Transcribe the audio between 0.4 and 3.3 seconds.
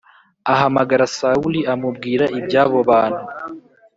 ahamagara Sawuli amubwira ibyabo bantu